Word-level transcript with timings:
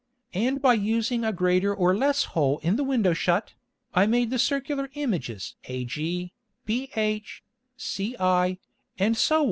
and 0.33 0.63
by 0.63 0.73
using 0.73 1.23
a 1.23 1.31
greater 1.31 1.71
or 1.75 1.95
less 1.95 2.23
Hole 2.33 2.57
in 2.63 2.75
the 2.75 2.83
Window 2.83 3.13
shut, 3.13 3.53
I 3.93 4.07
made 4.07 4.31
the 4.31 4.39
Circular 4.39 4.89
Images 4.95 5.53
ag, 5.65 6.31
bh, 6.67 7.21
ci, 7.77 8.15
&c. 9.13 9.37